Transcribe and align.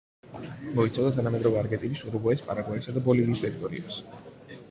მოიცავდა 0.77 1.11
თანამედროვე 1.17 1.59
არგენტინის, 1.63 2.01
ურუგვაის, 2.11 2.43
პარაგვაისა 2.47 2.95
და 2.97 3.05
ბოლივიის 3.09 3.43
ტერიტორიებს. 3.45 4.01